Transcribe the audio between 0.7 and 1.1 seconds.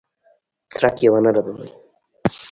څرک یې